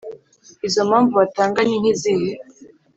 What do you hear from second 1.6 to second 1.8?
ni